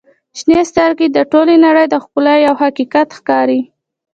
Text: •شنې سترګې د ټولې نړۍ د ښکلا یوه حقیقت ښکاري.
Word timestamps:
•شنې 0.39 0.61
سترګې 0.71 1.07
د 1.11 1.17
ټولې 1.31 1.55
نړۍ 1.65 1.85
د 1.89 1.95
ښکلا 2.03 2.35
یوه 2.45 2.59
حقیقت 2.63 3.07
ښکاري. 3.17 3.59